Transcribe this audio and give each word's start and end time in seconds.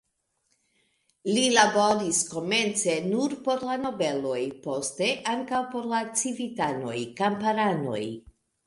Li 1.35 1.43
laboris 1.55 2.21
komence 2.31 2.97
nur 3.11 3.37
por 3.49 3.67
la 3.69 3.77
nobeloj, 3.85 4.41
poste 4.67 5.13
ankaŭ 5.37 5.65
por 5.77 5.91
la 5.95 6.05
civitanoj, 6.25 6.97
kamparanoj. 7.23 8.05